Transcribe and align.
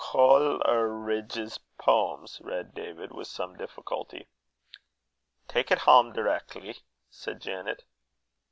"Col 0.03 0.55
e 0.67 0.73
ridge's 0.75 1.59
Poems," 1.77 2.41
read 2.43 2.73
David, 2.73 3.11
with 3.11 3.27
some 3.27 3.55
difficulty. 3.55 4.25
"Tak' 5.47 5.69
it 5.69 5.81
hame 5.81 6.11
direckly," 6.11 6.77
said 7.11 7.39
Janet. 7.39 7.83